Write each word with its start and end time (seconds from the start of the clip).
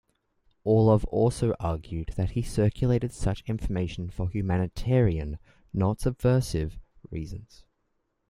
Orlov 0.63 1.05
also 1.05 1.53
argued 1.59 2.13
that 2.15 2.31
he 2.31 2.41
circulated 2.41 3.11
such 3.13 3.43
information 3.45 4.09
for 4.09 4.27
humanitarian, 4.31 5.37
not 5.73 5.99
subversive, 5.99 6.79
reasons. 7.11 7.63